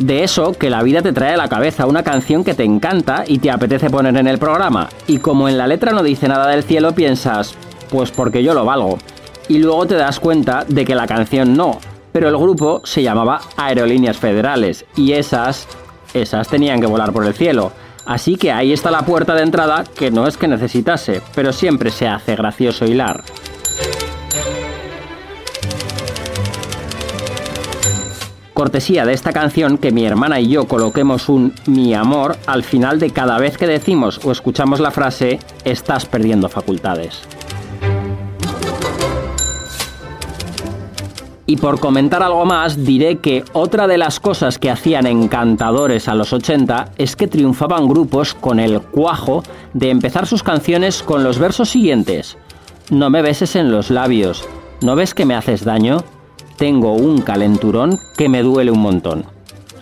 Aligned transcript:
De 0.00 0.24
eso 0.24 0.54
que 0.54 0.70
la 0.70 0.82
vida 0.82 1.02
te 1.02 1.12
trae 1.12 1.34
a 1.34 1.36
la 1.36 1.50
cabeza 1.50 1.84
una 1.84 2.02
canción 2.02 2.42
que 2.42 2.54
te 2.54 2.64
encanta 2.64 3.22
y 3.26 3.38
te 3.38 3.50
apetece 3.50 3.90
poner 3.90 4.16
en 4.16 4.28
el 4.28 4.38
programa. 4.38 4.88
Y 5.06 5.18
como 5.18 5.46
en 5.46 5.58
la 5.58 5.66
letra 5.66 5.92
no 5.92 6.02
dice 6.02 6.26
nada 6.26 6.48
del 6.48 6.62
cielo, 6.62 6.94
piensas, 6.94 7.54
pues 7.90 8.10
porque 8.10 8.42
yo 8.42 8.54
lo 8.54 8.64
valgo. 8.64 8.96
Y 9.48 9.58
luego 9.58 9.86
te 9.86 9.96
das 9.96 10.18
cuenta 10.18 10.64
de 10.66 10.86
que 10.86 10.94
la 10.94 11.06
canción 11.06 11.54
no, 11.54 11.78
pero 12.12 12.30
el 12.30 12.38
grupo 12.38 12.80
se 12.82 13.02
llamaba 13.02 13.42
Aerolíneas 13.58 14.16
Federales 14.16 14.86
y 14.96 15.12
esas, 15.12 15.68
esas 16.14 16.48
tenían 16.48 16.80
que 16.80 16.86
volar 16.86 17.12
por 17.12 17.26
el 17.26 17.34
cielo. 17.34 17.70
Así 18.06 18.36
que 18.36 18.52
ahí 18.52 18.72
está 18.72 18.90
la 18.90 19.02
puerta 19.02 19.34
de 19.34 19.42
entrada 19.42 19.84
que 19.84 20.10
no 20.10 20.26
es 20.26 20.38
que 20.38 20.48
necesitase, 20.48 21.20
pero 21.34 21.52
siempre 21.52 21.90
se 21.90 22.08
hace 22.08 22.36
gracioso 22.36 22.86
hilar. 22.86 23.22
Cortesía 28.60 29.06
de 29.06 29.14
esta 29.14 29.32
canción 29.32 29.78
que 29.78 29.90
mi 29.90 30.04
hermana 30.04 30.38
y 30.38 30.48
yo 30.48 30.68
coloquemos 30.68 31.30
un 31.30 31.54
mi 31.64 31.94
amor 31.94 32.36
al 32.46 32.62
final 32.62 33.00
de 33.00 33.08
cada 33.08 33.38
vez 33.38 33.56
que 33.56 33.66
decimos 33.66 34.20
o 34.22 34.32
escuchamos 34.32 34.80
la 34.80 34.90
frase 34.90 35.38
estás 35.64 36.04
perdiendo 36.04 36.46
facultades. 36.50 37.22
Y 41.46 41.56
por 41.56 41.80
comentar 41.80 42.22
algo 42.22 42.44
más, 42.44 42.84
diré 42.84 43.16
que 43.16 43.44
otra 43.54 43.86
de 43.86 43.96
las 43.96 44.20
cosas 44.20 44.58
que 44.58 44.68
hacían 44.68 45.06
encantadores 45.06 46.06
a 46.06 46.14
los 46.14 46.34
80 46.34 46.90
es 46.98 47.16
que 47.16 47.28
triunfaban 47.28 47.88
grupos 47.88 48.34
con 48.34 48.60
el 48.60 48.82
cuajo 48.82 49.42
de 49.72 49.88
empezar 49.88 50.26
sus 50.26 50.42
canciones 50.42 51.02
con 51.02 51.24
los 51.24 51.38
versos 51.38 51.70
siguientes. 51.70 52.36
No 52.90 53.08
me 53.08 53.22
beses 53.22 53.56
en 53.56 53.72
los 53.72 53.88
labios, 53.88 54.46
¿no 54.82 54.96
ves 54.96 55.14
que 55.14 55.24
me 55.24 55.34
haces 55.34 55.64
daño? 55.64 56.04
Tengo 56.60 56.92
un 56.92 57.22
calenturón 57.22 57.98
que 58.18 58.28
me 58.28 58.42
duele 58.42 58.70
un 58.70 58.80
montón. 58.80 59.24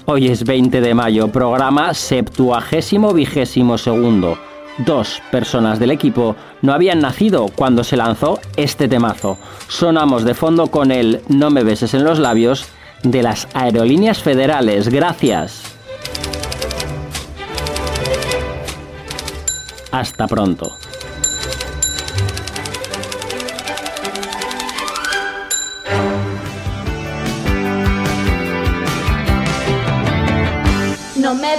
Hoy 0.07 0.29
es 0.29 0.45
20 0.45 0.81
de 0.81 0.95
mayo, 0.95 1.27
programa 1.27 1.93
septuagésimo 1.93 3.12
vigésimo 3.12 3.77
segundo. 3.77 4.39
Dos 4.87 5.21
personas 5.33 5.81
del 5.81 5.91
equipo 5.91 6.37
no 6.62 6.73
habían 6.73 7.01
nacido 7.01 7.49
cuando 7.49 7.83
se 7.83 7.97
lanzó 7.97 8.39
este 8.56 8.87
temazo. 8.87 9.39
Sonamos 9.67 10.23
de 10.23 10.34
fondo 10.34 10.69
con 10.69 10.93
el 10.93 11.21
No 11.29 11.51
me 11.51 11.65
beses 11.65 11.95
en 11.95 12.05
los 12.05 12.21
labios 12.21 12.69
de 13.03 13.25
las 13.25 13.49
aerolíneas 13.55 14.23
federales. 14.23 14.89
Gracias. 14.89 15.65
Hasta 19.91 20.29
pronto. 20.29 20.71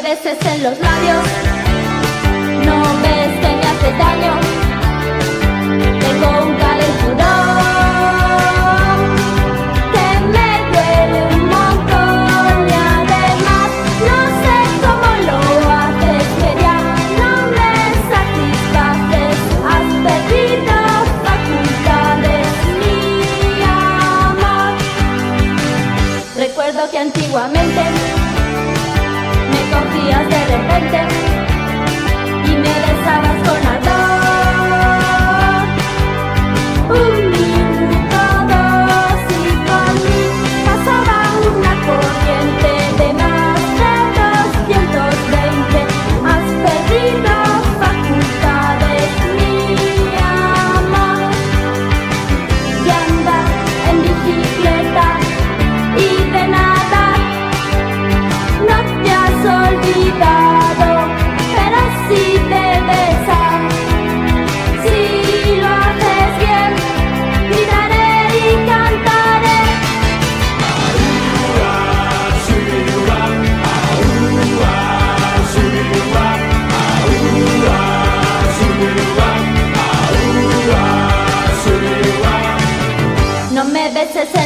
Beses 0.02 0.38
en 0.46 0.64
los 0.64 0.80
labios, 0.80 1.49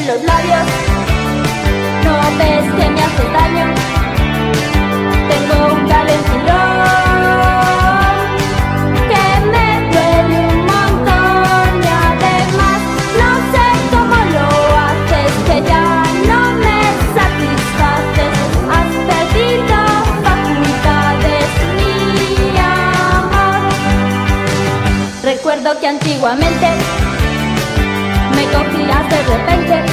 los 0.06 0.22
labios, 0.22 0.66
no 2.04 2.16
ves 2.38 2.66
que 2.76 2.90
me 2.90 3.02
haces 3.02 3.30
daño. 3.32 3.68
Tengo 5.30 5.56
un 5.76 5.82
calenturón 5.88 6.52
que 9.12 9.26
me 9.54 9.68
duele 9.92 10.40
un 10.50 10.60
montón 10.66 11.70
y 11.82 11.88
además 12.10 12.80
no 13.22 13.30
sé 13.54 13.66
cómo 13.92 14.18
lo 14.36 14.48
haces, 14.88 15.32
que 15.48 15.58
ya 15.70 15.88
no 16.28 16.40
me 16.64 16.80
satisfaces. 17.18 18.34
Has 18.76 18.92
perdido 19.10 19.78
facultades, 20.28 21.50
mi 21.78 22.58
amor. 22.60 23.62
Recuerdo 25.24 25.70
que 25.80 25.88
antiguamente 25.88 26.68
me 28.36 28.44
cogías 28.46 29.10
de 29.10 29.20
repente 29.34 29.93